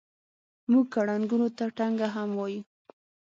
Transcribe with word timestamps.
موږ 0.71 0.85
ګړنګو 0.93 1.39
ته 1.57 1.65
ټنګه 1.77 2.07
هم 2.15 2.29
وایو. 2.37 2.61